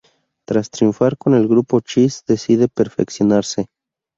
Tras 0.47 0.71
triunfar 0.71 1.15
con 1.15 1.35
el 1.35 1.47
grupo 1.47 1.79
Chess 1.79 2.23
decide 2.25 2.67
perfeccionarse. 2.67 3.67